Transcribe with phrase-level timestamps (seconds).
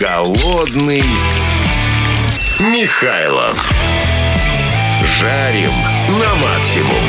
[0.00, 1.04] Голодный
[2.58, 3.70] Михайлов.
[5.18, 5.72] Жарим
[6.18, 7.04] на максимум.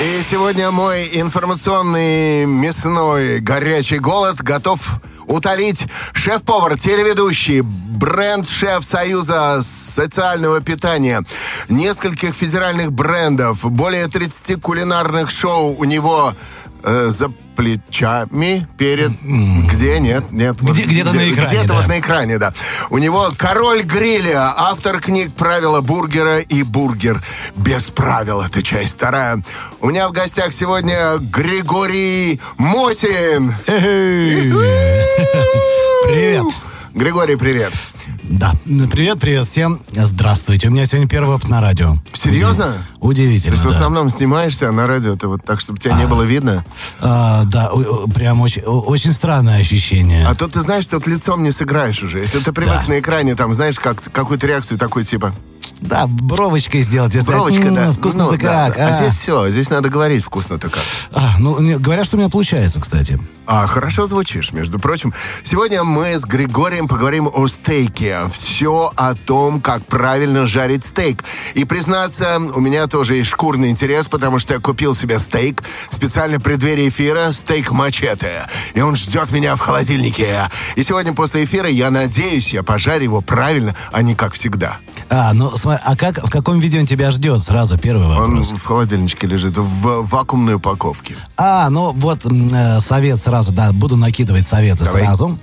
[0.00, 4.80] И сегодня мой информационный мясной горячий голод готов
[5.26, 7.64] утолить шеф-повар, телеведущий,
[7.98, 11.22] бренд-шеф Союза социального питания,
[11.68, 16.34] нескольких федеральных брендов, более 30 кулинарных шоу у него
[16.84, 19.10] э, за плечами перед...
[19.20, 19.98] Где?
[19.98, 20.56] Нет, нет.
[20.60, 21.74] вот Где- где-то на экране, Где-то да.
[21.74, 22.52] вот на экране, да.
[22.90, 27.20] У него король гриля, автор книг «Правила бургера» и «Бургер
[27.56, 28.42] без правил».
[28.42, 29.42] Это часть вторая.
[29.80, 33.54] У меня в гостях сегодня Григорий Мосин.
[36.04, 36.44] Привет.
[36.98, 37.72] Григорий, привет.
[38.24, 38.52] Да,
[38.90, 39.78] привет, привет всем.
[39.92, 40.66] Здравствуйте.
[40.66, 41.94] У меня сегодня первый опыт на радио.
[42.12, 42.74] Серьезно?
[42.96, 43.74] Удив- Удивительно, То есть в да.
[43.76, 46.64] основном снимаешься на радио, ты вот так, чтобы тебя не было видно.
[47.00, 47.70] А, да,
[48.12, 50.26] прям очень, очень странное ощущение.
[50.26, 52.18] А то ты знаешь, что вот лицом не сыграешь уже.
[52.18, 52.92] Если ты привык Да.
[52.92, 55.32] на экране, там, знаешь, как, какую-то реакцию такой типа...
[55.80, 57.14] Да, бровочкой сделать.
[57.14, 57.92] и сказать, Бровочка, «М, да.
[57.92, 58.76] Вкусно-то Ну, как.
[58.76, 58.84] да.
[58.86, 58.92] А а».
[59.02, 60.82] здесь все, здесь надо говорить вкусно-то как.
[61.12, 63.18] А, ну, говорят, что у меня получается, кстати.
[63.46, 65.14] А, хорошо звучишь, между прочим.
[65.42, 68.18] Сегодня мы с Григорием поговорим о стейке.
[68.30, 71.24] Все о том, как правильно жарить стейк.
[71.54, 76.38] И, признаться, у меня тоже есть шкурный интерес, потому что я купил себе стейк специально
[76.38, 78.46] в преддверии эфира, стейк мачете.
[78.74, 80.50] И он ждет меня в холодильнике.
[80.76, 84.78] И сегодня после эфира, я надеюсь, я пожарю его правильно, а не как всегда.
[85.08, 87.42] А, ну, смотри, а как, в каком виде он тебя ждет?
[87.42, 88.50] Сразу первый Он вопрос.
[88.50, 91.16] в холодильничке лежит, в вакуумной упаковке.
[91.36, 95.04] А, ну вот э, совет сразу, да, буду накидывать советы Давай.
[95.04, 95.38] сразу.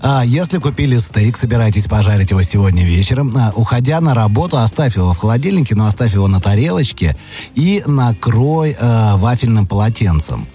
[0.00, 5.12] А, если купили стейк, собираетесь пожарить его сегодня вечером, а, уходя на работу, оставь его
[5.12, 7.16] в холодильнике, но оставь его на тарелочке
[7.54, 10.46] и накрой э, вафельным полотенцем.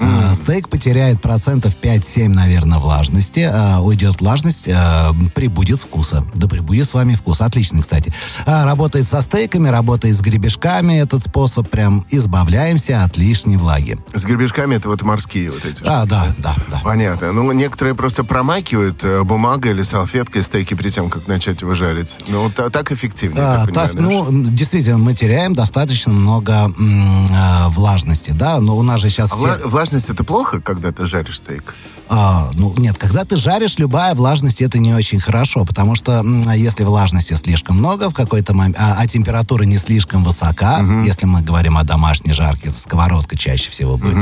[0.00, 3.48] А, Стейк потеряет процентов 5-7, наверное, влажности.
[3.50, 6.24] А, уйдет влажность, а, прибудет вкуса.
[6.34, 7.40] Да прибудет с вами вкус.
[7.40, 8.12] Отличный, кстати.
[8.46, 10.94] Работает со стейками, работает с гребешками.
[11.00, 13.98] Этот способ прям избавляемся от лишней влаги.
[14.14, 15.82] С гребешками это вот морские вот эти.
[15.84, 16.80] А, да, да, да.
[16.84, 17.32] Понятно.
[17.32, 22.10] Ну, некоторые просто промакивают э, бумагой или салфеткой стейки перед тем, как начать его жарить.
[22.28, 27.68] Ну, так эффективнее, А, так понимаю, ну, м, действительно, мы теряем достаточно много м, а,
[27.70, 31.38] влажности, да, но у нас же сейчас А вла- влажность это плохо, когда ты жаришь
[31.38, 31.74] стейк?
[32.10, 36.84] А, ну, нет, когда ты жаришь, любая влажность это не очень хорошо, потому что если
[36.84, 41.76] влажности слишком много в какой-то момент, а, а температура не слишком высока, если мы говорим
[41.76, 44.16] о домашней жарке, сковородка чаще всего будет,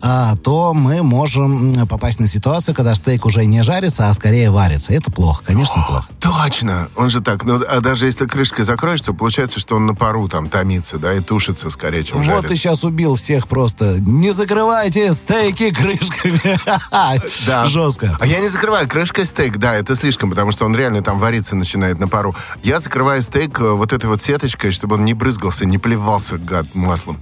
[0.00, 4.92] а, то мы можем попасть на ситуацию, когда стейк уже не жарится, а скорее варится.
[4.92, 6.08] Это плохо, конечно, плохо.
[6.20, 6.88] Точно!
[6.96, 10.28] Он же так, ну, а даже если крышкой закроешь, то получается, что он на пару
[10.28, 12.48] там томится, да, и тушится скорее, чем Вот жарится.
[12.48, 14.00] ты сейчас убил всех просто.
[14.00, 16.58] Не закрывайте стейки крышками.
[17.46, 17.66] Да.
[17.66, 18.16] Жестко.
[18.20, 21.56] А я не закрываю крышкой стейк, да, это слишком, потому что он реально там вариться
[21.56, 22.34] начинает на пару.
[22.62, 26.66] Я закрываю стейк э, вот этой вот сеточкой, чтобы он не брызгался, не плевался, гад,
[26.74, 27.20] маслом.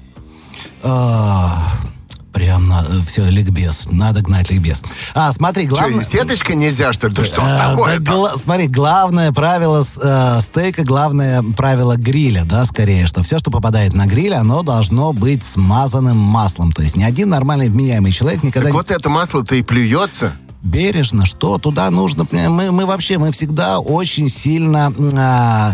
[2.33, 3.83] Прям на, все, ликбез.
[3.91, 4.83] Надо гнать ликбез.
[5.15, 6.01] А, смотри, главное...
[6.03, 7.15] и сеточкой нельзя, что ли?
[7.15, 12.65] Да что А, такое да гла- смотри, главное правило э, стейка, главное правило гриля, да,
[12.67, 16.71] скорее, что все, что попадает на гриль, оно должно быть смазанным маслом.
[16.73, 20.33] То есть ни один нормальный вменяемый человек никогда Так не вот это масло-то и плюется.
[20.63, 22.27] бережно, что туда нужно.
[22.31, 25.73] Мы, мы вообще, мы всегда очень сильно а,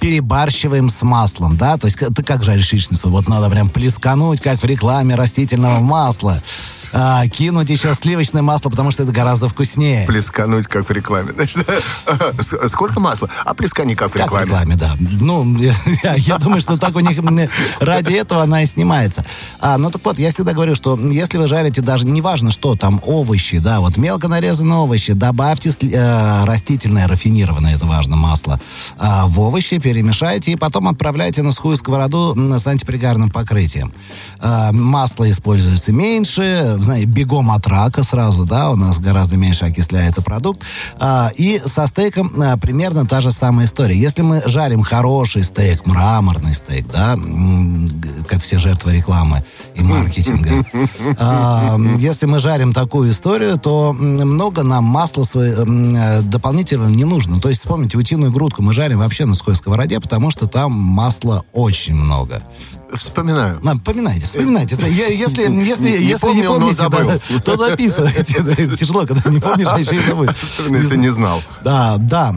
[0.00, 4.62] перебарщиваем с маслом, да, то есть ты как жаришь яичницу, вот надо прям плескануть, как
[4.62, 6.42] в рекламе растительного масла,
[6.92, 10.06] А, кинуть еще сливочное масло, потому что это гораздо вкуснее.
[10.06, 11.32] Плескануть, как в рекламе.
[11.36, 11.68] Значит,
[12.68, 13.28] сколько масла?
[13.44, 14.74] А плескани, как в Как в рекламе.
[14.74, 14.96] рекламе, да.
[15.20, 15.56] Ну,
[16.02, 17.18] я, я думаю, что так у них
[17.80, 19.24] ради этого она и снимается.
[19.60, 23.00] А, ну так вот, я всегда говорю, что если вы жарите даже, неважно что там,
[23.04, 28.60] овощи, да, вот мелко нарезанные овощи, добавьте э, растительное, рафинированное, это важно, масло,
[28.98, 33.92] а, в овощи перемешайте и потом отправляйте на сухую сковороду с антипригарным покрытием.
[34.40, 40.22] А, масло используется меньше, знаете, бегом от рака сразу, да, у нас гораздо меньше окисляется
[40.22, 40.60] продукт.
[40.98, 43.98] А, и со стейком а, примерно та же самая история.
[43.98, 47.16] Если мы жарим хороший стейк, мраморный стейк, да,
[48.28, 49.44] как все жертвы рекламы
[49.74, 50.64] и маркетинга,
[51.18, 55.26] а, если мы жарим такую историю, то много нам масла
[56.22, 57.40] дополнительно не нужно.
[57.40, 61.44] То есть, вспомните, утиную грудку мы жарим вообще на сухой сковороде, потому что там масла
[61.52, 62.42] очень много.
[62.94, 63.58] Вспоминаю.
[63.62, 64.76] На, поминайте, вспоминайте.
[64.88, 67.08] Я- Если, если, Не если не помню, но помните, забыл.
[67.30, 68.76] да, то записывайте.
[68.76, 69.98] Тяжело, когда не помнишь, а еще и.
[70.00, 71.40] Особенно, если не знал.
[71.64, 72.34] Да, да.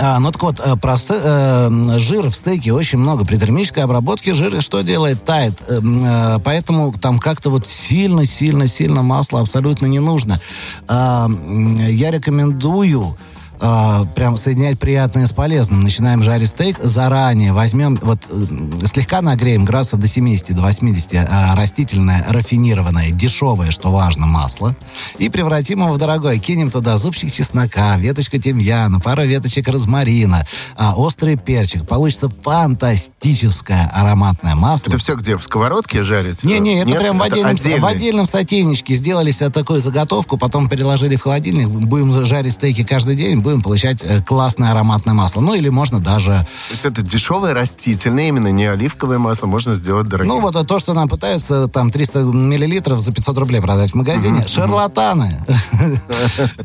[0.00, 3.24] А, ну так вот, э, про э, жир в стейке очень много.
[3.26, 5.24] При термической обработке жир что делает?
[5.24, 5.54] Тает.
[5.68, 10.40] Э, э, поэтому там как-то вот сильно-сильно-сильно масла абсолютно не нужно.
[10.88, 13.16] М, я рекомендую
[13.62, 15.82] а, прям соединять приятное с полезным.
[15.82, 17.52] Начинаем жарить стейк заранее.
[17.52, 23.90] Возьмем, вот э, слегка нагреем градусов до 70, до 80 а, растительное, рафинированное, дешевое, что
[23.90, 24.74] важно, масло.
[25.18, 26.38] И превратим его в дорогое.
[26.38, 30.46] Кинем туда зубчик чеснока, веточку тимьяна, пару веточек розмарина,
[30.76, 31.86] а, острый перчик.
[31.86, 34.88] Получится фантастическое ароматное масло.
[34.88, 35.36] Это все где?
[35.36, 36.44] В сковородке жарить?
[36.44, 36.98] Не-не, это Нет?
[36.98, 37.80] прям в отдельном, отдельный.
[37.80, 38.94] в отдельном сотейничке.
[38.94, 41.68] Сделали себе такую заготовку, потом переложили в холодильник.
[41.68, 45.40] Будем жарить стейки каждый день, будем получать э, классное ароматное масло.
[45.40, 46.32] Ну, или можно даже...
[46.32, 50.32] То есть это дешевое растительное, именно не оливковое масло, можно сделать дорогим.
[50.32, 54.46] Ну, вот то, что нам пытаются там 300 миллилитров за 500 рублей продать в магазине.
[54.46, 55.44] Шарлатаны.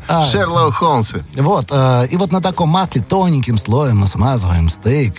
[0.08, 1.24] А, Шерлок Холмсы.
[1.34, 5.14] Вот, э, и вот на таком масле тоненьким слоем мы смазываем стейк,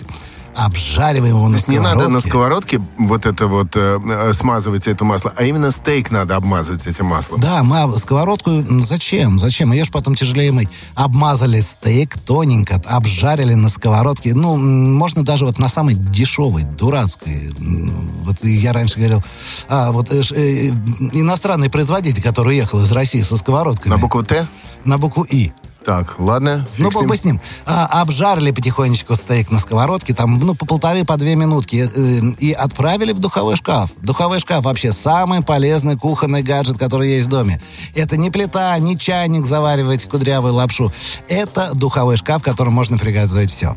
[0.58, 2.78] обжариваем его на есть не надо на сковородке.
[2.78, 7.06] сковородке вот это вот э, э, смазывать это масло, а именно стейк надо обмазать этим
[7.06, 7.40] маслом.
[7.40, 8.50] Да, мы сковородку...
[8.82, 9.38] Зачем?
[9.38, 9.72] Зачем?
[9.72, 10.68] Ее ж потом тяжелее мыть.
[10.94, 14.34] Обмазали стейк тоненько, обжарили на сковородке.
[14.34, 17.54] Ну, можно даже вот на самой дешевой, дурацкой.
[17.58, 19.22] Вот я раньше говорил,
[19.68, 20.68] а, вот э, ш- э,
[21.12, 23.92] иностранный производитель, который уехал из России со сковородками.
[23.92, 24.46] На букву Т?
[24.84, 25.52] На букву И.
[25.84, 26.66] Так, ладно.
[26.76, 27.40] Ну, бог бы с ним.
[27.64, 32.52] А, обжарили потихонечку стейк на сковородке, там, ну, по полторы, по две минутки, э, и
[32.52, 33.90] отправили в духовой шкаф.
[34.02, 37.60] Духовой шкаф вообще самый полезный кухонный гаджет, который есть в доме.
[37.94, 40.92] Это не плита, не чайник заваривать кудрявую лапшу.
[41.28, 43.76] Это духовой шкаф, в котором можно приготовить все.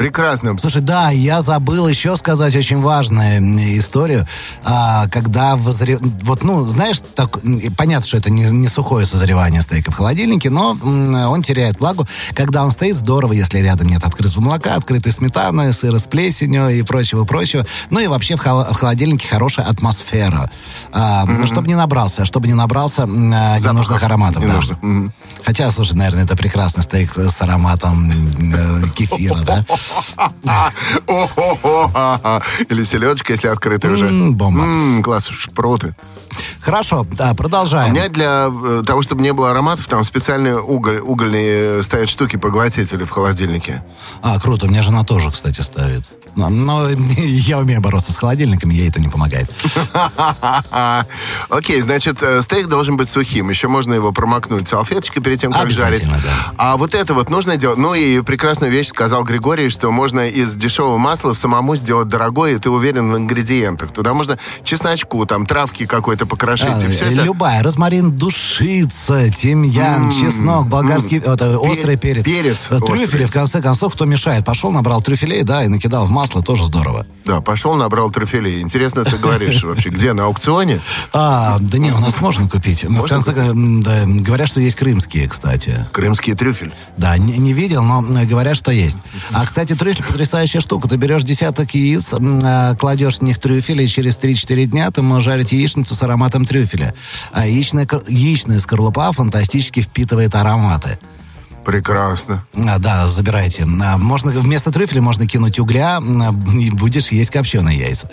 [0.00, 0.56] Прекрасно.
[0.56, 4.26] Слушай, да, я забыл еще сказать очень важную историю,
[4.64, 5.98] А, когда возре...
[6.00, 7.38] вот, ну, знаешь, так,
[7.76, 12.64] понятно, что это не, не сухое созревание стейка в холодильнике, но он теряет влагу, когда
[12.64, 17.66] он стоит здорово, если рядом нет открытого молока, открытой сметаны, сыра с плесенью и прочего-прочего.
[17.90, 20.50] Ну и вообще в, хол- в холодильнике хорошая атмосфера.
[20.94, 23.06] А, ну, чтобы не набрался, чтобы не набрался а,
[23.58, 24.44] ненужных ароматов.
[24.44, 24.48] да.
[24.48, 24.82] ненужных.
[24.82, 25.12] Мгм.
[25.44, 29.62] Хотя, слушай, наверное, это прекрасный стейк с ароматом э, кефира, да?
[32.68, 34.08] Или селедочка, если открытая уже.
[34.30, 35.02] Бомба.
[35.02, 35.94] Класс, шпроты.
[36.60, 37.92] Хорошо, да, У продолжаем.
[37.92, 42.36] меня для э, того, чтобы не было ароматов, там специальные уголь, угольные э, стоят штуки,
[42.36, 43.82] поглотители в холодильнике.
[44.22, 46.04] А, круто, у меня жена тоже, кстати, ставит.
[46.36, 46.88] Но, но
[47.18, 49.54] я умею бороться с холодильниками, ей это не помогает.
[51.48, 53.50] Окей, значит, э, стейк должен быть сухим.
[53.50, 56.06] Еще можно его промокнуть салфеточкой перед тем, как жарить.
[56.08, 56.52] Да.
[56.56, 57.78] А вот это вот нужно делать.
[57.78, 62.58] Ну и прекрасную вещь сказал Григорий, что можно из дешевого масла самому сделать дорогое, и
[62.58, 63.92] ты уверен в ингредиентах.
[63.92, 66.68] Туда можно чесночку, там, травки какой-то покрошить.
[66.70, 67.22] А, и все это...
[67.22, 67.62] Любая.
[67.62, 72.24] Розмарин душица, тимьян, чеснок, болгарский, это, острый перец.
[72.24, 73.24] перец Э, Трюфели, острый.
[73.26, 74.44] в конце концов, кто мешает?
[74.44, 77.06] Пошел, набрал трюфелей, да, и накидал в масло, тоже здорово.
[77.24, 78.60] Да, пошел, набрал трюфелей.
[78.60, 80.80] Интересно, ты говоришь вообще, где, на аукционе?
[81.12, 82.84] А, да не, у нас можно купить.
[82.84, 85.86] В конце, кон- да, говорят, что есть крымские, кстати.
[85.92, 86.72] Крымский трюфель.
[86.96, 88.98] Да, не, не видел, но э, говорят, что есть.
[89.32, 90.88] А, кстати, трюфель потрясающая штука.
[90.88, 95.24] Ты берешь десяток яиц, а, кладешь в них трюфель, и через 3-4 дня ты можешь
[95.24, 96.94] жарить яичницу с ароматом трюфеля.
[97.32, 100.98] А яичная, яичная скорлупа фантастически впитывает ароматы.
[101.64, 102.44] Прекрасно.
[102.54, 103.64] А, да, забирайте.
[103.64, 106.00] А, можно вместо трюфеля можно кинуть угля,
[106.54, 108.10] и будешь есть копченые яйца.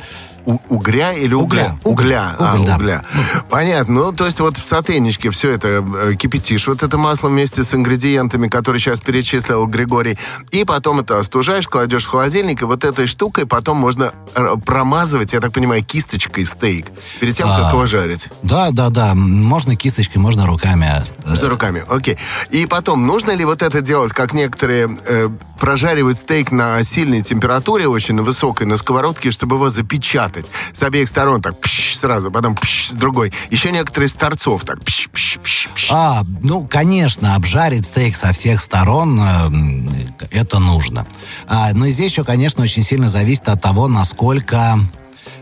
[0.47, 1.75] У- угря или угля?
[1.83, 2.33] Угля.
[2.33, 2.35] Угля.
[2.39, 2.75] Уголь, а, да.
[2.75, 3.03] угля.
[3.49, 3.93] Понятно.
[3.93, 7.73] Ну, то есть вот в сотейничке все это э, кипятишь, вот это масло вместе с
[7.73, 10.17] ингредиентами, которые сейчас перечислил Григорий,
[10.51, 15.33] и потом это остужаешь, кладешь в холодильник, и вот этой штукой потом можно э, промазывать,
[15.33, 16.85] я так понимаю, кисточкой стейк,
[17.19, 17.69] перед тем, как А.
[17.71, 18.27] его жарить.
[18.43, 19.13] Да, да, да.
[19.15, 20.87] Можно кисточкой, можно руками.
[21.25, 22.17] За руками, окей.
[22.51, 25.29] И потом, нужно ли вот это делать, как некоторые э,
[25.59, 30.36] прожаривают стейк на сильной температуре, очень на высокой, на сковородке, чтобы его запечатать
[30.73, 33.33] с обеих сторон, так пш, сразу, потом пш, с другой.
[33.49, 35.87] Еще некоторые с торцов, так пш, пш, пш, пш.
[35.91, 41.05] А, ну, конечно, обжарить стейк со всех сторон, э, это нужно.
[41.47, 44.79] А, но здесь еще, конечно, очень сильно зависит от того, насколько...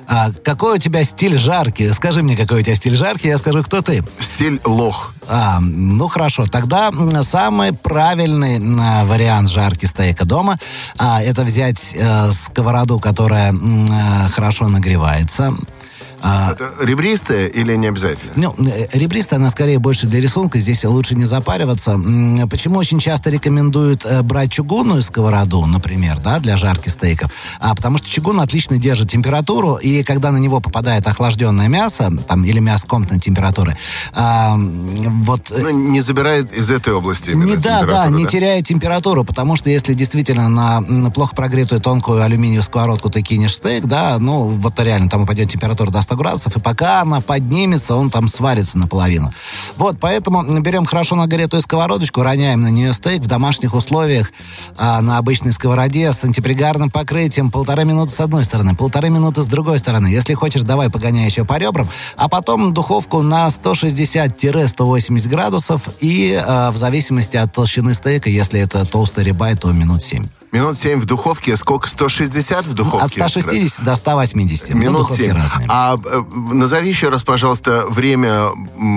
[0.07, 1.91] а, какой у тебя стиль жарки?
[1.91, 4.03] Скажи мне, какой у тебя стиль жарки, я скажу, кто ты.
[4.19, 5.13] Стиль лох.
[5.27, 6.91] А, ну хорошо, тогда
[7.23, 8.59] самый правильный
[9.05, 10.59] вариант жарки стейка дома
[10.97, 15.53] а, это взять э, сковороду, которая э, хорошо нагревается.
[16.27, 18.31] А, Это ребристая или не обязательно?
[18.35, 21.99] ну, э, ребристая, она скорее больше для рисунка, здесь лучше не запариваться.
[22.49, 27.31] Почему очень часто рекомендуют э, брать чугунную сковороду, например, да, для жарки стейков?
[27.59, 32.43] А потому что чугун отлично держит температуру, и когда на него попадает охлажденное мясо, там,
[32.43, 33.77] или мясо комнатной температуры,
[34.13, 38.65] а, вот э, Ну, не забирает из этой области не, да, да, температуру, не теряет
[38.65, 43.85] температуру, потому что если действительно на м, плохо прогретую тонкую алюминиевую сковородку ты кинешь стейк,
[43.85, 48.09] да, ну, вот реально там упадет температура до 100 градусов, и пока она поднимется, он
[48.09, 49.31] там сварится наполовину.
[49.77, 54.31] Вот, поэтому берем хорошо нагретую сковородочку, роняем на нее стейк в домашних условиях,
[54.77, 59.47] а, на обычной сковороде с антипригарным покрытием, полтора минуты с одной стороны, полторы минуты с
[59.47, 60.07] другой стороны.
[60.07, 66.71] Если хочешь, давай погоняй еще по ребрам, а потом духовку на 160-180 градусов и э,
[66.71, 70.27] в зависимости от толщины стейка, если это толстый рибай, то минут 7.
[70.55, 71.57] Минут 7 в духовке.
[71.57, 71.89] Сколько?
[71.89, 73.21] 160 в духовке?
[73.21, 74.69] От 160 до 180.
[74.69, 75.33] Ну, Минут духовки 7.
[75.35, 75.67] разные.
[75.69, 78.49] А э, назови еще раз, пожалуйста, время,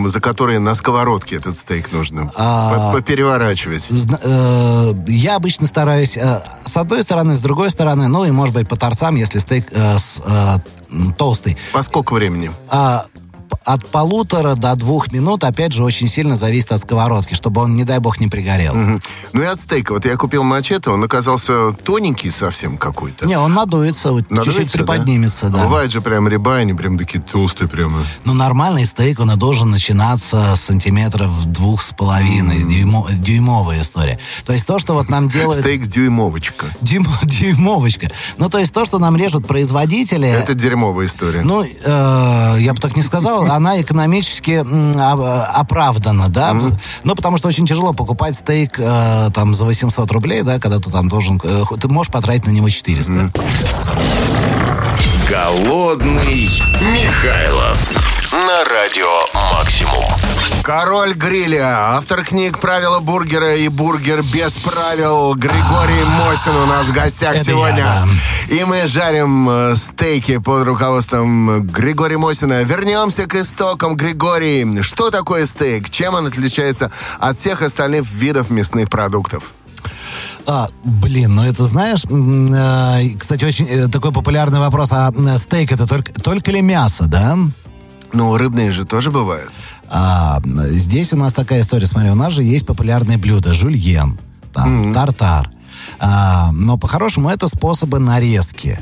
[0.07, 3.89] за которое на сковородке этот стейк нужно А, по- попереворачивать.
[4.23, 8.69] Э, Я обычно стараюсь э, с одной стороны, с другой стороны, ну и, может быть,
[8.69, 10.59] по торцам, если стейк э, с, э,
[11.19, 11.57] толстый.
[11.73, 12.53] По сколько времени?
[12.71, 13.05] А,
[13.69, 17.85] от полутора до двух минут, опять же, очень сильно зависит от сковородки, чтобы он, не
[17.85, 18.75] дай бог, не пригорел.
[18.75, 19.03] Мгм.
[19.35, 19.93] Ну и от стейка.
[19.93, 23.27] Вот я купил мачете, он оказался тоненький совсем какой-то.
[23.27, 24.79] Не, он надуется, Надуется, чуть-чуть да?
[24.79, 25.65] приподнимется, да.
[25.65, 28.05] Бывает же прям рибай, они прям такие толстые прямо.
[28.25, 34.19] Ну, нормальный стейк, он и должен начинаться с сантиметров двух с половиной, дюймо- дюймовая история.
[34.47, 35.61] То есть то, что вот нам делают...
[35.61, 36.67] Стейк дюймовочка.
[36.81, 38.11] Дюйм- дюймовочка.
[38.39, 40.27] Ну, то есть то, что нам режут производители...
[40.29, 41.43] Это дерьмовая история.
[41.43, 46.55] Ну, э, я бы так не сказал, она экономически а- оправдана, да,
[47.05, 50.91] ну, потому что очень тяжело покупать стейк э, там за 800 рублей, да, когда ты
[50.91, 53.33] там должен, э, ты можешь потратить на него 400.
[55.29, 56.49] Голодный
[56.81, 60.05] Михайлов на радио Максимум.
[60.63, 66.93] Король гриля, автор книг «Правила бургера» и «Бургер без правил» Григорий Мосин у нас в
[66.93, 67.79] гостях Это сегодня.
[68.49, 72.63] я, И мы жарим э, стейки под руководством Григория Мосина.
[72.63, 73.97] Вернемся к истокам.
[73.97, 75.91] Григорий, что такое стейк?
[75.91, 79.53] Чем он отличается от всех остальных видов мясных продуктов?
[80.47, 85.73] А, блин, ну это знаешь, э, кстати, очень э, такой популярный вопрос, а м, стейк
[85.73, 87.37] это только, только ли мясо, да?
[88.13, 89.51] Ну, рыбные же тоже бывают.
[89.91, 94.19] А, здесь у нас такая история, смотри, у нас же есть популярные блюда, жульен,
[94.53, 95.51] там, тартар.
[96.01, 98.79] А, но по-хорошему это способы нарезки.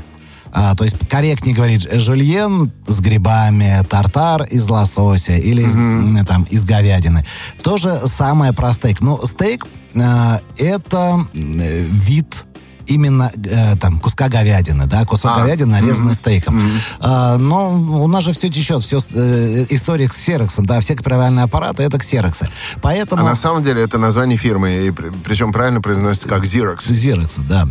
[0.51, 6.25] А, то есть корректнее говорить э, жульен с грибами, тартар из лосося или из, м,
[6.25, 7.25] там, из говядины.
[7.61, 9.01] То же самое про стейк.
[9.01, 12.45] Ну, стейк а, это э, вид
[12.87, 15.39] именно э, там куска говядины, да, кусок А.
[15.41, 16.61] говядины нарезанный стейком.
[16.99, 21.43] А, но у нас же все течет, все э, история с ксероксом, да, все копировальные
[21.43, 22.45] аппараты это ксероксы.
[22.75, 23.23] А Поэтому...
[23.23, 26.89] на самом деле это название фирмы, и при- причем правильно произносится как Xerox.
[26.89, 27.67] Xerox, да.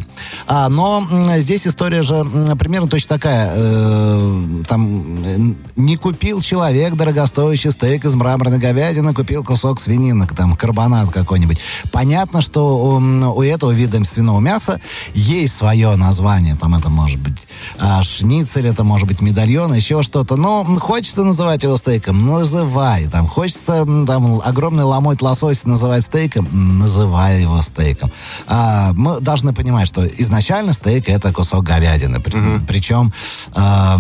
[0.47, 1.03] А, но
[1.39, 2.25] здесь история же
[2.59, 3.53] примерно точно такая.
[3.55, 11.11] Э, там не купил человек дорогостоящий стейк из мраморной говядины, купил кусок свинины, там карбонат
[11.11, 11.59] какой-нибудь.
[11.93, 14.81] Понятно, что м, у этого вида свиного мяса
[15.15, 16.57] есть свое название.
[16.57, 17.37] Там это может быть
[17.79, 20.37] а, шницель, это может быть медальон, еще что-то.
[20.37, 23.07] Но хочется называть его стейком, называй.
[23.09, 26.49] Там хочется там огромный ломоть лосось называть стейком,
[26.79, 28.11] называй его стейком.
[28.47, 32.21] А, мы должны понимать, что изначально стейк это кусок говядины.
[32.21, 32.33] При-
[32.67, 33.13] Причем
[33.55, 33.99] а,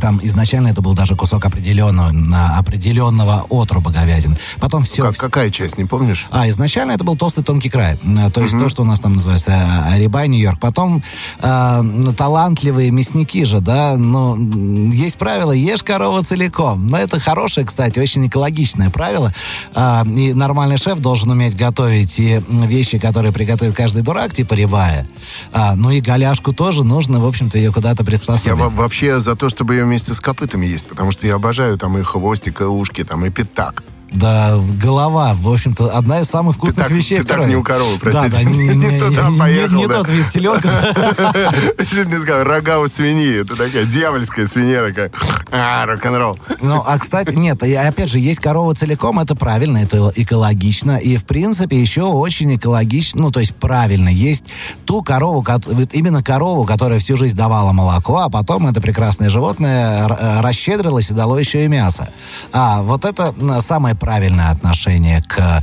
[0.00, 2.10] там изначально это был даже кусок определенного,
[2.58, 4.36] определенного отруба говядины.
[4.60, 5.02] Потом все...
[5.02, 6.26] Как- какая часть, не помнишь?
[6.30, 7.98] А, изначально это был толстый тонкий край.
[8.04, 9.52] Э, То есть то, что у нас там называется
[9.92, 10.58] э, рибай Нью-Йорк.
[10.60, 11.02] Потом
[11.40, 11.82] э,
[12.16, 16.86] талантливые мясники же, да, ну, м, есть правило, ешь корову целиком.
[16.86, 19.32] Но это хорошее, кстати, очень экологичное правило.
[19.74, 25.06] А, и нормальный шеф должен уметь готовить и вещи, которые приготовит каждый дурак, типа рибая.
[25.52, 28.58] А, ну и голяшку тоже нужно, в общем-то, ее куда-то Я приспособить.
[28.58, 31.96] во- вообще за то, чтобы ее вместе с копытами есть, потому что я обожаю там
[31.98, 33.82] и хвостик, и ушки, там и пятак.
[34.10, 37.18] Да, голова, в общем-то, одна из самых вкусных Пятак- вещей.
[37.18, 37.50] в пятак природе.
[37.52, 38.30] не у коровы, Да, простите.
[38.36, 39.94] да, не, не- Не туда не- поехал, не да.
[39.98, 40.68] тот вид теленка.
[41.90, 43.42] Чуть не сказал, рога у свиньи.
[43.42, 45.10] Это такая дьявольская свинья такая.
[45.50, 46.38] А, рок-н-ролл.
[46.62, 51.16] Ну, а, кстати, нет, и опять же, есть корова целиком, это правильно, это экологично, и,
[51.16, 54.44] в принципе, еще очень экологично, ну, то есть правильно, есть
[54.86, 55.44] ту корову,
[55.92, 61.14] именно корову, которая всю жизнь давала молоко, а потом это прекрасное животное э, расщедрилось и
[61.14, 62.08] дало еще и мясо.
[62.52, 65.62] А вот это самое правильное отношение к,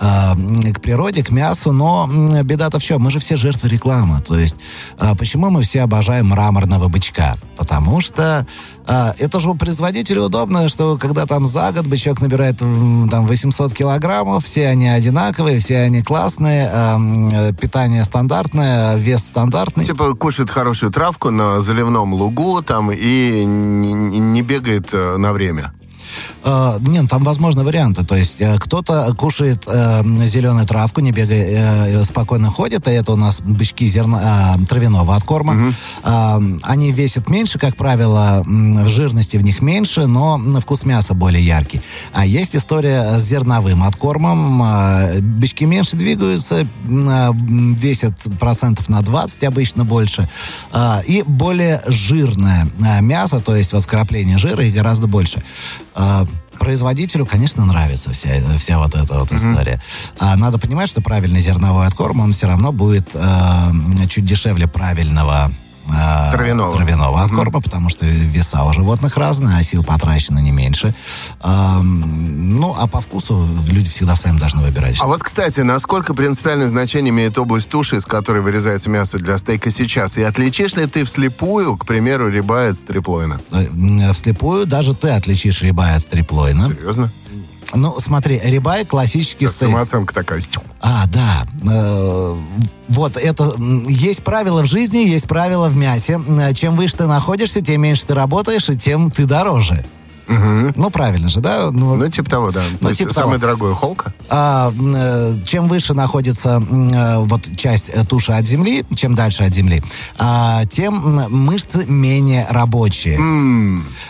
[0.00, 2.08] э, к природе, к мясу, но
[2.42, 3.02] беда-то в чем?
[3.02, 4.20] Мы же все жертвы рекламы.
[4.20, 4.56] То есть
[4.98, 7.36] а, почему мы все обожаем мраморного бычка?
[7.56, 8.46] Потому что
[8.86, 13.72] а, это же у производителя удобно, что когда там за год бычок набирает там 800
[13.72, 19.84] килограммов, все они одинаковые, все они классные, э, питание стандартное, вес стандартный.
[19.84, 25.72] Типа кушает хорошую травку на заливном лугу там и не, бегает э, на время.
[26.44, 28.04] Э, нет, ну, там возможны варианты.
[28.04, 33.12] То есть э, кто-то кушает э, зеленую травку, не бегая, э, спокойно ходит, и это
[33.12, 35.74] у нас бычки зерна, э, травяного откорма.
[36.02, 38.44] Э, они весят меньше, как правило,
[38.86, 41.80] жирности в них меньше, но на вкус мяса более яркий.
[42.12, 44.62] А есть история с зерновым откормом.
[44.62, 50.28] Э, бычки меньше двигаются, э, весят процентов на 20 обычно больше.
[50.72, 55.42] Э, и более жирное э, мясо, то есть вот вкрапление жира их гораздо больше.
[56.04, 56.24] Э,
[56.58, 59.82] Производителю, конечно, нравится вся, вся вот эта вот история.
[60.20, 63.70] А надо понимать, что правильный зерновой откорм, он все равно будет э,
[64.08, 65.50] чуть дешевле правильного
[65.88, 66.74] э, Травяного.
[66.76, 70.94] травяного откорма, потому что веса у животных разные, а сил потрачено не меньше.
[71.42, 74.96] Эм, ну, а по вкусу люди всегда сами должны выбирать.
[75.00, 79.70] А вот, кстати, насколько принципиальное значение имеет область туши, из которой вырезается мясо для стейка
[79.70, 80.16] сейчас?
[80.16, 83.40] И отличишь ли ты вслепую, к примеру, рибай от стриплойна?
[83.50, 86.68] Э, Вслепую даже ты отличишь рибай от стриплойна.
[86.68, 87.10] Серьезно?
[87.74, 89.70] Ну, смотри, рибай классический стейк.
[89.70, 90.42] Самооценка такая.
[90.80, 91.46] А, да.
[91.70, 92.34] Э,
[92.88, 93.54] Вот это...
[93.88, 96.20] Есть правила в жизни, есть правила в мясе.
[96.26, 99.84] Э, Чем выше ты находишься, тем меньше ты работаешь, и тем ты дороже.
[100.26, 101.70] Ну, правильно же, да?
[101.70, 102.62] Ну, Ну, типа того, да.
[102.80, 103.52] Ну, То типа самое того.
[103.52, 104.12] дорогое холка?
[104.30, 109.54] а, э, чем выше находится э, вот часть э, туши от земли, чем дальше от
[109.54, 109.82] земли,
[110.18, 110.94] а, тем
[111.30, 113.18] мышцы менее рабочие.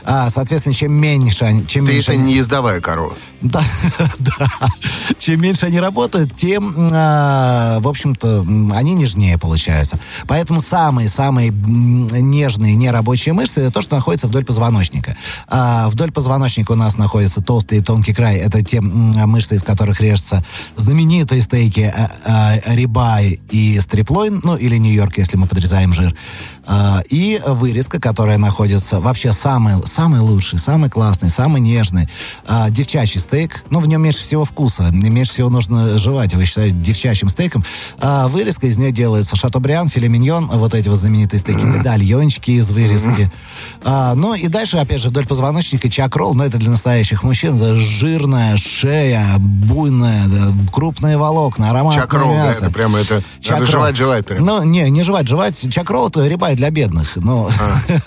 [0.04, 1.66] А, соответственно, чем меньше они...
[1.66, 3.14] Чем Ты меньше это они- не ездовая корова.
[3.40, 3.62] Да,
[4.18, 4.49] да.
[5.18, 8.40] Чем меньше они работают, тем, а, в общем-то,
[8.75, 9.99] они нежнее получаются.
[10.26, 15.16] Поэтому самые-самые нежные нерабочие мышцы это то, что находится вдоль позвоночника.
[15.49, 18.37] А, вдоль позвоночника у нас находится толстый и тонкий край.
[18.37, 20.45] Это те мышцы, из которых режутся
[20.77, 26.15] знаменитые стейки а, а, рибай и стриплойн, ну или Нью-Йорк, если мы подрезаем жир.
[26.67, 32.09] А, и вырезка, которая находится вообще самый, самый лучший, самый классный, самый нежный.
[32.47, 33.65] А, девчачий стейк.
[33.71, 34.91] Ну, в нем меньше всего вкуса.
[34.91, 36.33] Меньше всего нужно жевать.
[36.33, 37.65] Его считают девчачьим стейком.
[38.01, 42.71] А, вырезка из нее делается шатобриан, филе миньон, вот эти вот знаменитые стейки, медальончики из
[42.71, 43.31] вырезки.
[43.83, 47.55] А, ну, и дальше, опять же, вдоль позвоночника чакрол, но это для настоящих мужчин.
[47.55, 52.65] Это жирная шея, буйная, да, крупные волокна, ароматное Чакрол, да, мясо.
[52.65, 53.15] это прямо это...
[53.15, 53.66] Надо Чакрол.
[53.66, 54.45] жевать, жевать прям.
[54.45, 55.73] Ну, не, не жевать, жевать.
[55.73, 57.14] Чакрол это рибай для бедных.
[57.14, 57.49] Ну,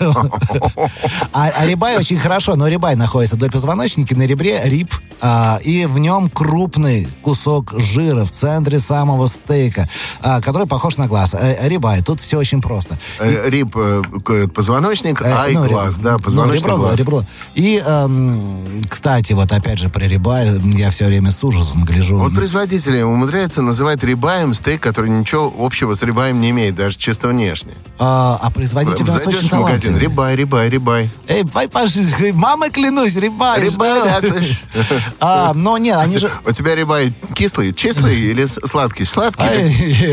[1.32, 5.86] а, а рибай очень хорошо, но рибай находится вдоль позвоночника, на ребре риб, а, и
[5.86, 9.88] в нем крупный кусок жира в центре самого стейка,
[10.22, 11.34] а, который похож на глаз.
[11.34, 12.98] Э, рибай, тут все очень просто.
[13.18, 16.96] Э, Риб, э, к- позвоночник, Э, ай, ну, глаз, да, ну, позвоночник, ребро, глаз.
[16.96, 17.22] ребро.
[17.54, 22.18] И, эм, кстати, вот опять же, про рибай я все время с ужасом гляжу.
[22.18, 27.28] Вот производители умудряются называть рибаем стейк, который ничего общего с рибаем не имеет, даже чисто
[27.28, 27.72] внешне.
[27.98, 30.00] А, а производитель у нас Зайдешь очень талантливый.
[30.00, 31.10] рибай, рибай, рибай.
[31.26, 33.60] Эй, пой, пошли, мамой клянусь, рибай.
[33.62, 33.88] Рибай.
[35.20, 36.30] А, но нет, они же...
[36.44, 39.04] У тебя рибай кислый, числый или сладкий?
[39.04, 39.42] Сладкий?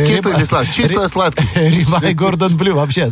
[0.08, 0.74] Кислый или сладкий?
[0.74, 1.46] Чисто сладкий.
[1.56, 3.10] Рибай Гордон Блю вообще.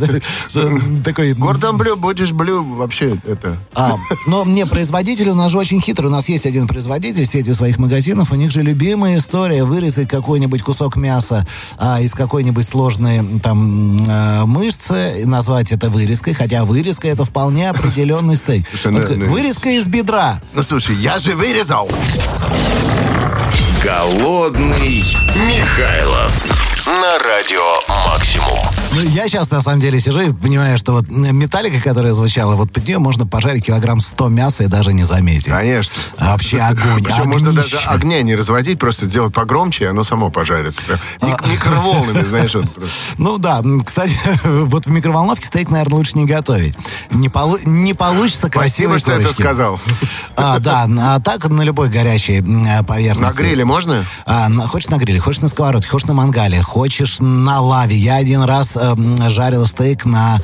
[1.04, 1.34] Такой...
[1.34, 3.56] Гордон Блю, будешь Блю, вообще это...
[3.74, 6.08] А, но мне производители у нас же очень хитрый.
[6.08, 8.32] У нас есть один производитель сети своих магазинов.
[8.32, 11.46] У них же любимая история вырезать какой-нибудь кусок мяса
[11.78, 16.34] а, из какой-нибудь сложной там а, мышцы и назвать это вырезкой.
[16.34, 18.66] Хотя вырезка это вполне определенный стейк.
[18.70, 20.40] Слушай, Вот ну, ну, Вырезка из бедра.
[20.54, 21.73] Ну, слушай, я же вырезал.
[23.82, 25.02] Голодный
[25.34, 26.32] Михайлов
[26.86, 28.83] на радио «Максимум».
[28.94, 32.70] Ну, я сейчас, на самом деле, сижу и понимаю, что вот металлика, которая звучала, вот
[32.72, 35.46] под нее можно пожарить килограмм 100 мяса и даже не заметить.
[35.46, 35.94] Конечно.
[36.16, 40.30] А Вообще огонь, Причем можно даже огня не разводить, просто сделать погромче, и оно само
[40.30, 40.80] пожарится.
[41.20, 41.26] А.
[41.26, 42.94] мик- микроволнами, знаешь, вот просто.
[43.18, 46.76] Ну да, кстати, вот в микроволновке стейк, наверное, лучше не готовить.
[47.10, 49.42] Не, полу- не получится красивой Спасибо, что это корочки.
[49.42, 49.80] сказал.
[50.36, 53.36] А, да, а так на любой горячей э, поверхности.
[53.36, 54.04] На гриле можно?
[54.26, 57.96] А, на- хочешь на гриле, хочешь на сковородке, хочешь на мангале, хочешь на лаве.
[57.96, 60.38] Я один раз эм, жарил стейк на,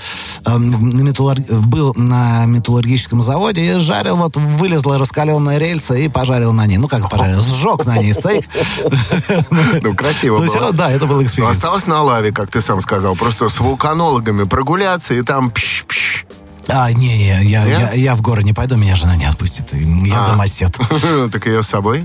[0.46, 1.40] эм, на металлург...
[1.48, 6.76] был на металлургическом заводе и жарил, вот вылезла раскаленная рельса и пожарил на ней.
[6.78, 8.44] Ну, как пожарил, сжег на ней стейк.
[9.82, 10.54] Ну, красиво Ну, было.
[10.54, 11.56] равно, да, это был Но эксперимент.
[11.56, 13.14] осталось на лаве, как ты сам сказал.
[13.16, 16.24] Просто с вулканологами прогуляться и там пш-пш.
[16.72, 17.80] А, не, не, я, Нет?
[17.80, 19.72] я, я в горы не пойду, меня жена не отпустит.
[19.72, 20.30] Я А.
[20.30, 20.76] домосед.
[21.32, 22.04] Так ее с собой.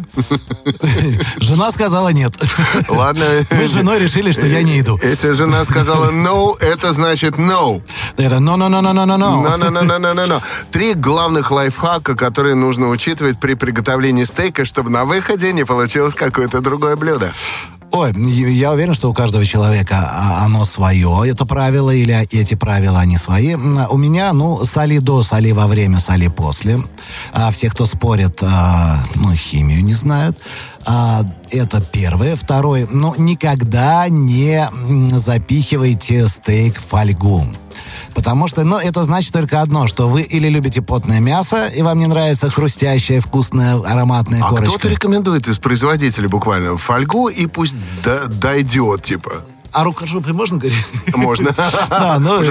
[1.40, 2.34] Жена сказала нет.
[2.90, 3.26] Ладно.
[3.52, 5.00] Мы с женой решили, что я не иду.
[5.04, 7.82] Если жена сказала no, это значит no.
[8.18, 9.58] Это no-no-no-no-no-no.
[9.58, 10.42] No-no-no-no-no-no.
[10.72, 16.62] Три главных лайфхака, которые нужно учитывать при приготовлении стейка, чтобы на выходе не получилось какое-то
[16.62, 17.34] другое блюдо.
[17.96, 18.12] Ой,
[18.52, 23.16] я уверен, что у каждого человека а, оно свое, это правило, или эти правила, они
[23.16, 23.56] свои.
[23.56, 26.80] У меня, ну, соли до, соли во время, соли после.
[27.32, 30.38] А все, кто спорит, а, ну, химию не знают.
[30.86, 32.36] А, это первое.
[32.36, 34.68] Второе, ну, никогда не
[35.14, 37.46] запихивайте стейк в фольгу.
[38.14, 42.00] Потому что, ну, это значит только одно, что вы или любите потное мясо, и вам
[42.00, 44.80] не нравится хрустящая, вкусная, ароматная А корочка.
[44.80, 49.44] кто-то рекомендует из производителей буквально фольгу и пусть до- дойдет, типа.
[49.76, 50.78] А рукожопой можно говорить?
[51.16, 51.54] Можно.
[51.90, 52.42] Да, ну,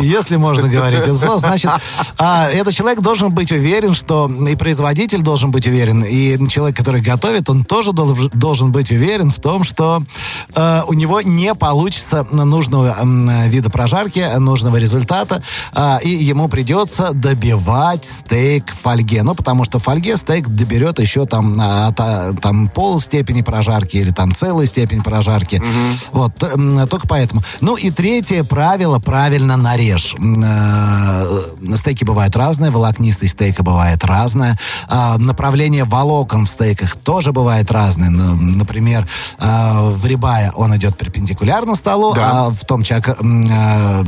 [0.00, 1.70] если можно говорить это слово, значит,
[2.18, 7.00] а, этот человек должен быть уверен, что и производитель должен быть уверен, и человек, который
[7.02, 10.02] готовит, он тоже долж- должен быть уверен в том, что
[10.54, 12.96] э, у него не получится нужного
[13.46, 15.42] вида прожарки, нужного результата,
[15.74, 19.22] а, и ему придется добивать стейк в фольге.
[19.22, 23.96] Ну, потому что в фольге стейк доберет еще там, а, та- там пол степени прожарки
[23.98, 25.62] или там целую степень прожарки.
[26.12, 26.32] Вот,
[26.88, 27.42] только поэтому.
[27.60, 30.14] Ну и третье правило, правильно нарежь.
[30.18, 34.58] М, э, Стейки бывают разные, волокнистость стейка бывает разная.
[35.18, 38.10] Направление волокон в стейках тоже бывает разное.
[38.10, 39.06] Ну, Например,
[39.38, 42.46] а, в рибае он идет перпендикулярно столу, Да.
[42.46, 44.04] а в том чак, э, э,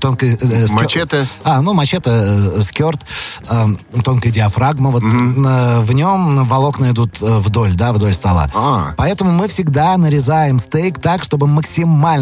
[0.00, 0.38] тонкой...
[0.40, 1.26] э, Мачете.
[1.44, 3.00] а, ну, мачете, э, скерт,
[3.48, 3.66] э,
[4.04, 4.90] тонкая диафрагма.
[4.90, 8.50] Вот э, в нем волокна идут э, вдоль, да, вдоль стола.
[8.54, 8.94] А.
[8.96, 11.77] Поэтому мы всегда нарезаем стейк так, чтобы максимально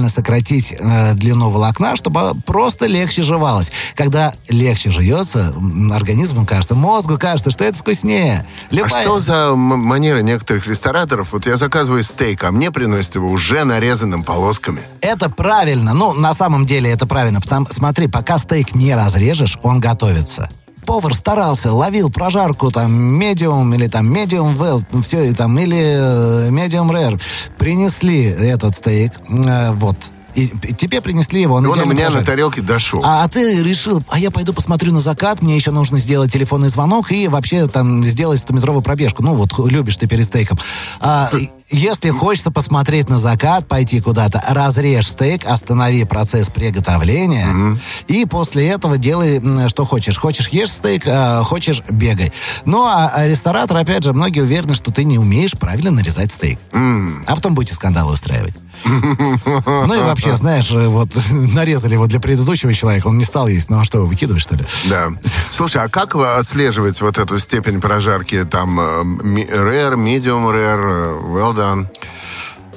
[0.08, 3.70] сократить э, длину волокна, чтобы просто легче жевалось.
[3.94, 5.54] Когда легче жуется,
[5.92, 8.46] организму кажется, мозгу кажется, что это вкуснее.
[8.70, 11.32] А Любая- что за манера некоторых рестораторов?
[11.32, 14.80] Вот я заказываю стейк, а мне приносят его уже нарезанным полосками.
[15.00, 15.94] Это правильно.
[15.94, 17.40] Ну, на самом деле это правильно.
[17.40, 20.50] Потому, смотри, пока стейк не разрежешь, он готовится.
[20.86, 26.50] Повар старался, ловил прожарку там медиум или там медиум well, все и там или э,
[26.50, 27.20] medium rare.
[27.58, 29.96] Принесли этот стейк, э, вот.
[30.36, 33.00] И, и тебе принесли его, он И он у на тарелке дошел.
[33.02, 36.68] А, а ты решил, а я пойду посмотрю на закат, мне еще нужно сделать телефонный
[36.68, 39.22] звонок и вообще там сделать 100-метровую пробежку.
[39.22, 40.58] Ну вот, любишь ты перед стейком.
[41.00, 41.30] А,
[41.70, 48.98] если хочется посмотреть на закат, пойти куда-то, разрежь стейк, останови процесс приготовления и после этого
[48.98, 50.18] делай, что хочешь.
[50.18, 52.32] Хочешь ешь стейк, а, хочешь бегай.
[52.66, 56.58] Ну, а, а ресторатор, опять же, многие уверены, что ты не умеешь правильно нарезать стейк.
[56.72, 58.54] А потом будете скандалы устраивать.
[58.84, 63.70] Ну и вообще, знаешь, э, вот нарезали его для предыдущего человека, он не стал есть.
[63.70, 64.64] Ну а что, выкидывать, что ли?
[64.84, 65.08] Да.
[65.52, 68.44] Слушай, а как вы отслеживать вот эту степень прожарки?
[68.44, 71.86] Там э, rare, medium rare, э, well done,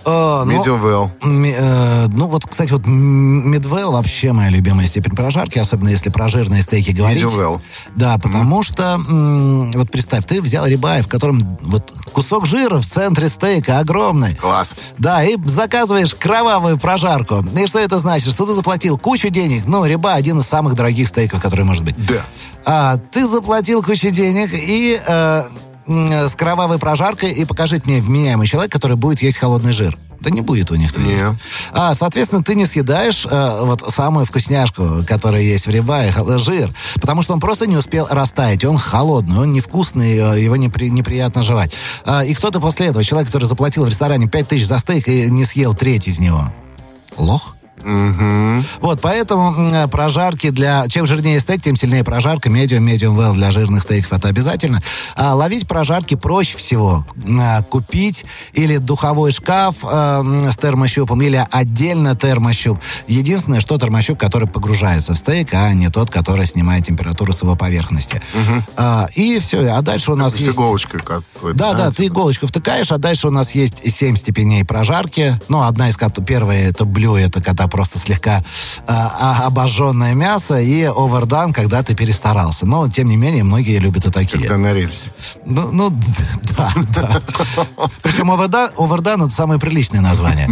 [0.05, 1.09] Э, ну, medium well.
[1.21, 6.61] э, ну вот, кстати, вот медвел вообще моя любимая степень прожарки, особенно если про жирные
[6.61, 7.23] стейки говорить.
[7.23, 7.61] Medium well.
[7.95, 12.85] Да, потому что, м, вот представь, ты взял рибай, в котором вот кусок жира в
[12.85, 14.35] центре стейка огромный.
[14.35, 14.75] Класс.
[14.97, 17.45] Да, и заказываешь кровавую прожарку.
[17.57, 18.33] И что это значит?
[18.33, 19.63] Что ты заплатил кучу денег.
[19.65, 21.95] Ну, риба один из самых дорогих стейков, который может быть.
[22.07, 22.25] Да.
[22.65, 25.43] А, ты заплатил кучу денег и э,
[25.89, 29.97] с кровавой прожаркой и покажите мне вменяемый человек, который будет есть холодный жир.
[30.19, 31.13] Да не будет у них кто Не.
[31.13, 31.23] есть.
[31.71, 37.21] А, соответственно, ты не съедаешь э, вот самую вкусняшку, которая есть в рибае, жир, потому
[37.21, 41.71] что он просто не успел растаять, он холодный, он невкусный, э, его непри- неприятно жевать.
[42.05, 45.45] А, и кто-то после этого, человек, который заплатил в ресторане 5000 за стейк и не
[45.45, 46.51] съел треть из него.
[47.17, 47.55] Лох?
[47.83, 48.63] Мгм.
[48.81, 50.87] Вот, поэтому м, прожарки для...
[50.87, 52.49] Чем жирнее стейк, тем сильнее прожарка.
[52.49, 54.81] Medium, medium well для жирных стейков это обязательно.
[55.15, 57.05] А ловить прожарки проще всего.
[57.39, 62.79] А, купить или духовой шкаф а, с термощупом, или отдельно термощуп.
[63.07, 67.55] Единственное, что термощуп, который погружается в стейк, а не тот, который снимает температуру с его
[67.55, 68.21] поверхности.
[68.75, 69.67] А, и все.
[69.71, 70.55] А дальше у нас С есть...
[70.55, 71.57] иголочкой какой-то.
[71.57, 72.13] Да, да, ты типа.
[72.13, 75.39] иголочку втыкаешь, а дальше у нас есть семь степеней прожарки.
[75.47, 78.43] Ну, одна из первая это блю, это когда просто слегка
[78.87, 82.65] а, обожженное мясо, и овердан, когда ты перестарался.
[82.65, 84.41] Но, тем не менее, многие любят и такие.
[84.41, 85.11] Когда на рельсе.
[85.45, 85.89] Ну, ну
[86.57, 87.21] да, да.
[88.01, 90.49] Причем овердан, овердан это самое приличное название.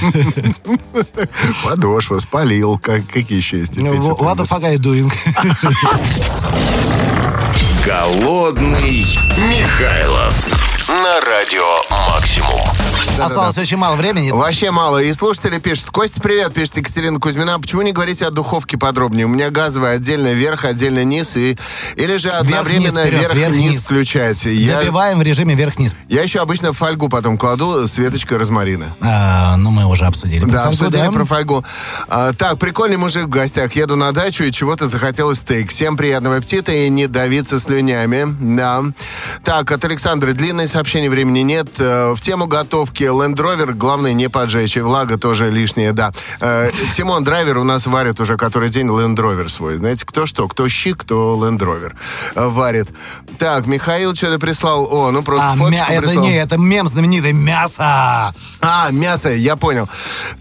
[1.64, 2.78] Подошва, спалил.
[2.78, 3.76] Как, какие еще есть?
[3.76, 5.10] Ну, what the fuck are you doing?
[7.84, 9.06] Голодный
[9.48, 10.34] Михайлов
[10.88, 12.87] на радио «Максимум».
[13.20, 14.30] Осталось очень мало времени.
[14.30, 14.98] Вообще мало.
[15.02, 15.86] И слушатели пишут.
[15.90, 17.58] Костя, привет, пишет Екатерина Кузьмина.
[17.58, 19.26] Почему не говорите о духовке подробнее?
[19.26, 21.36] У меня газовая отдельно вверх, отдельно низ.
[21.36, 21.58] И...
[21.96, 23.82] Или же одновременно вверх-вниз вверх-вниз.
[23.82, 24.54] включаете.
[24.54, 24.78] Я...
[24.78, 25.96] Добиваем в режиме вверх-вниз.
[26.08, 28.86] Я еще обычно фольгу потом кладу с веточкой розмарина.
[29.00, 30.44] А, ну, мы уже обсудили.
[30.44, 31.10] Да, Фольгу, обсудили да?
[31.10, 31.64] про фольгу.
[32.08, 33.74] А, так, прикольный мужик в гостях.
[33.74, 35.70] Еду на дачу и чего-то захотелось стейк.
[35.70, 38.26] Всем приятного аппетита и не давиться слюнями.
[38.56, 38.84] Да.
[39.42, 40.32] Так, от Александра.
[40.32, 41.66] Длинное сообщение, времени нет.
[41.78, 42.46] Э, В тему
[42.88, 44.76] готовки Land Rover главное не поджечь.
[44.76, 46.12] И влага тоже лишняя, да.
[46.40, 49.78] Э, Тимон Драйвер у нас варит уже который день Land Rover свой.
[49.78, 50.48] Знаете, кто что?
[50.48, 51.92] Кто щи, кто Land Rover
[52.34, 52.88] э, варит.
[53.38, 54.88] Так, Михаил что-то прислал.
[54.90, 56.24] О, ну просто А, мя- это прислал.
[56.24, 58.32] не, это мем знаменитый мясо.
[58.60, 59.88] А, мясо, я понял.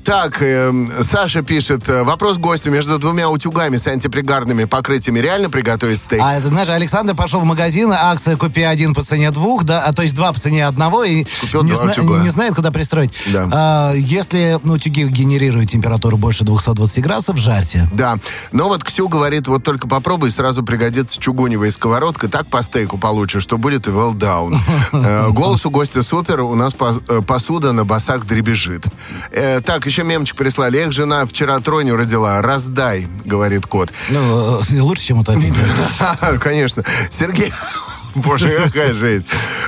[0.03, 5.99] Так, эм, Саша пишет, э, вопрос гостю между двумя утюгами с антипригарными покрытиями реально приготовить
[5.99, 6.21] стейк?
[6.23, 9.93] А это, знаешь, Александр пошел в магазин, акция «Купи один по цене двух», да, а
[9.93, 13.11] то есть два по цене одного, и Купил не, два зна- не знает, куда пристроить.
[13.33, 13.49] Да.
[13.51, 17.89] А, если ну, утюги генерируют температуру больше 220 градусов, жарьте.
[17.93, 18.19] Да,
[18.51, 23.41] но вот Ксю говорит, вот только попробуй, сразу пригодится чугуневая сковородка, так по стейку получишь,
[23.41, 24.55] что будет и down.
[24.93, 28.85] Э, Голос у гостя супер, у нас э, посуда на басах дребезжит.
[29.31, 30.79] Э, Так, еще мемчик прислали.
[30.79, 33.89] Эх, жена вчера тройню родила, раздай, говорит кот.
[34.09, 35.53] Ну, лучше, чем утопить.
[36.39, 36.83] Конечно.
[37.11, 37.51] Сергей...
[38.15, 39.27] Боже, какая жесть.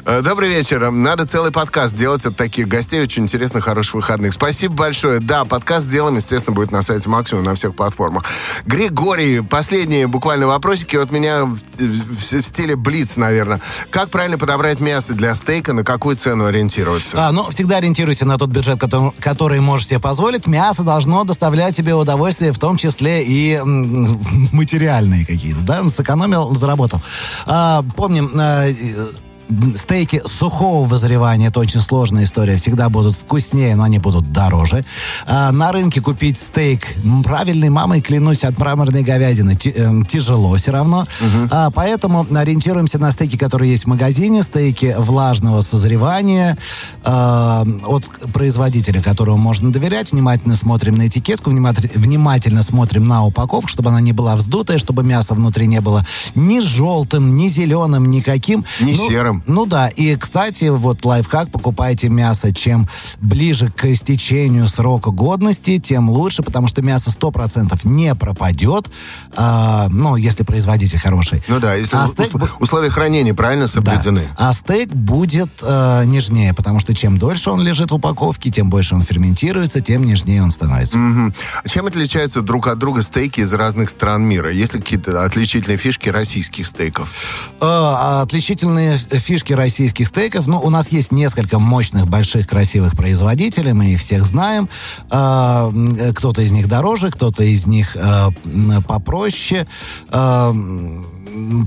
[0.09, 0.89] Э, Добрый вечер.
[0.89, 2.99] Надо целый подкаст делать от таких гостей.
[2.99, 4.33] Очень интересно, хороших выходных.
[4.33, 5.19] Спасибо большое.
[5.19, 8.23] Да, подкаст сделаем, естественно, будет на сайте Максимум на всех платформах.
[8.65, 13.61] Григорий, последние буквально вопросики от меня в, в- в стиле Блиц, наверное.
[13.91, 17.27] Как правильно подобрать мясо для стейка, на какую цену ориентироваться?
[17.27, 20.47] А, ну, всегда ориентируйся на тот бюджет, который, который можешь себе позволить.
[20.47, 23.59] Мясо должно доставлять тебе удовольствие, в том числе и
[24.53, 25.87] материальные какие-то, да?
[25.87, 26.99] Сэкономил, заработал.
[27.45, 28.73] А, помним, э,
[29.75, 34.85] стейки сухого вызревания, это очень сложная история, всегда будут вкуснее, но они будут дороже.
[35.25, 36.81] А, на рынке купить стейк
[37.23, 41.05] правильной мамой, клянусь, от мраморной говядины эм, тяжело все равно.
[41.51, 46.57] А, поэтому ориентируемся на стейки, которые есть в магазине, стейки влажного созревания
[47.03, 50.11] а, от производителя, которому можно доверять.
[50.11, 55.03] Внимательно смотрим на этикетку, внимательно, внимательно смотрим на упаковку, чтобы она не была вздутая, чтобы
[55.03, 58.65] мясо внутри не было ни желтым, ни зеленым, никаким.
[58.79, 59.38] Ни Ну, серым.
[59.47, 62.87] Ну да, и, кстати, вот лайфхак, покупайте мясо, чем
[63.19, 68.89] ближе к истечению срока годности, тем лучше, потому что мясо 100% не пропадет,
[69.35, 71.43] а, ну, если производитель хороший.
[71.47, 73.71] Ну да, если А стейк условия хранения правильно да.
[73.71, 74.27] соблюдены.
[74.37, 78.95] А стейк будет э, нежнее, потому что чем дольше он лежит в упаковке, тем больше
[78.95, 80.97] он ферментируется, тем нежнее он становится.
[80.97, 84.51] А Чем отличаются друг от друга стейки из разных стран мира?
[84.51, 87.09] Есть ли какие-то отличительные фишки российских стейков?
[87.59, 90.47] Э, а Отличительные фишки российских стейков.
[90.47, 94.69] Ну, у нас есть несколько мощных, больших, красивых производителей, мы их всех знаем.
[95.11, 98.29] Э, м, Кто-то из них дороже, кто-то из них э,
[98.87, 99.67] попроще.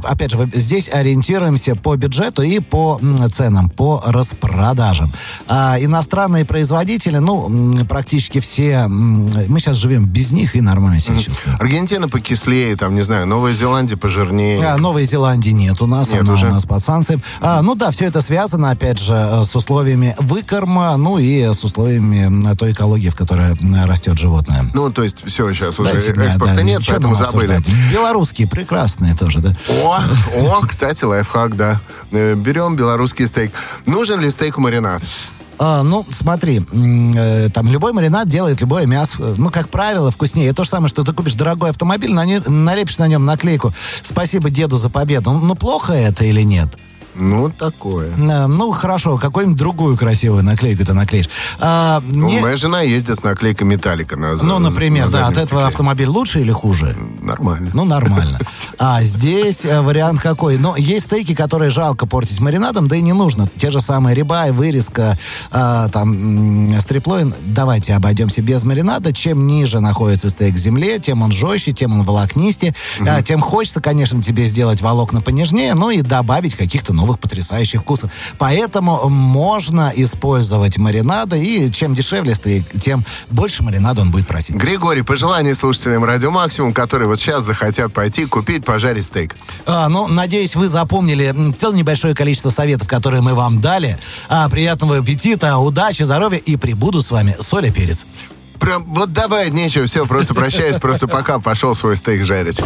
[0.04, 3.00] Опять же, здесь ориентируемся по бюджету и по
[3.34, 5.12] ценам, по распродажам.
[5.48, 11.56] А иностранные производители, ну, практически все, мы сейчас живем без них и нормально себя чувствуем.
[11.60, 14.64] Аргентина покислее, там, не знаю, Новая Зеландия пожирнее.
[14.64, 16.46] А, Новой Зеландии нет у нас, Нет она уже?
[16.46, 17.22] у нас под санкциями.
[17.40, 21.64] А, ну да, все это связано, опять же, э, с условиями выкорма, ну и с
[21.64, 24.64] условиями той экологии, в которой растет животное.
[24.74, 27.60] Ну, то есть все, сейчас Да, уже фигня, экспорта да, нет, поэтому забыли.
[27.90, 29.56] Белорусские прекрасные тоже, да.
[29.68, 30.00] О,
[30.36, 31.80] о, кстати, лайфхак, да.
[32.10, 33.52] Э, Берем белорусский стейк.
[33.86, 35.02] Нужен ли стейку маринад?
[35.58, 39.12] А, ну, смотри, э, там любой маринад делает любое мясо.
[39.18, 40.52] э, Ну, как правило, вкуснее.
[40.52, 43.72] То же самое, что ты купишь дорогой автомобиль, на не- налепишь на нем наклейку
[44.02, 45.30] «Спасибо деду за победу».
[45.32, 46.76] Ну, плохо это или нет?
[47.14, 48.08] Ну, такое.
[48.16, 51.28] Э, Ну, хорошо, какую-нибудь другую красивую наклейку ты наклеишь.
[51.60, 55.36] А, Ну, не- моя жена ездит с наклейкой металлика на Ну, например, на да, от
[55.36, 56.96] этого автомобиль лучше или хуже?
[57.20, 57.70] Нормально.
[57.74, 58.38] Ну, нормально.
[58.78, 60.58] А здесь э, вариант какой?
[60.58, 63.48] Ну, есть стейки, которые жалко портить маринадом, да и не нужно.
[63.58, 65.18] Те же самые рибай, вырезка,
[65.50, 67.34] э, там, стриплоин.
[67.46, 69.12] Давайте обойдемся без маринада.
[69.12, 72.74] Чем ниже находится стейк в земле, тем он жестче, тем он волокнистее.
[73.00, 78.10] А, тем хочется, конечно, тебе сделать волокна понежнее, ну и добавить каких-то новых потрясающих вкусов.
[78.38, 84.54] Поэтому можно использовать маринады, и чем дешевле стейк, тем больше маринада он будет просить.
[84.54, 89.36] Григорий, пожелание слушателям Радио Максимум, которые вот сейчас захотят пойти купить, пожарить стейк.
[89.66, 93.98] А, ну, надеюсь, вы запомнили то небольшое количество советов, которые мы вам дали.
[94.28, 98.06] А, приятного аппетита, удачи, здоровья и прибуду с вами соль и перец.
[98.60, 102.60] Прям вот давай, нечего, все, просто прощаюсь, просто пока пошел свой стейк жарить.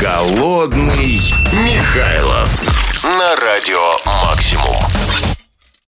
[0.00, 1.20] Голодный
[1.52, 2.48] Михайлов
[3.02, 4.89] на радио «Максимум».